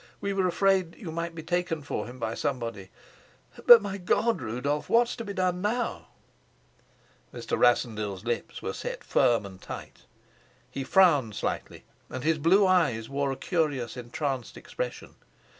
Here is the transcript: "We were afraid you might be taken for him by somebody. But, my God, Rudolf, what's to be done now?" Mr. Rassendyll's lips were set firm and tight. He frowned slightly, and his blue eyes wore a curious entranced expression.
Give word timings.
"We 0.19 0.33
were 0.33 0.47
afraid 0.47 0.95
you 0.95 1.11
might 1.11 1.35
be 1.35 1.43
taken 1.43 1.83
for 1.83 2.07
him 2.07 2.17
by 2.17 2.33
somebody. 2.33 2.89
But, 3.67 3.83
my 3.83 3.99
God, 3.99 4.41
Rudolf, 4.41 4.89
what's 4.89 5.15
to 5.17 5.23
be 5.23 5.31
done 5.31 5.61
now?" 5.61 6.07
Mr. 7.31 7.55
Rassendyll's 7.55 8.25
lips 8.25 8.63
were 8.63 8.73
set 8.73 9.03
firm 9.03 9.45
and 9.45 9.61
tight. 9.61 10.07
He 10.71 10.83
frowned 10.83 11.35
slightly, 11.35 11.83
and 12.09 12.23
his 12.23 12.39
blue 12.39 12.65
eyes 12.65 13.09
wore 13.09 13.31
a 13.31 13.35
curious 13.37 13.95
entranced 13.95 14.57
expression. 14.57 15.17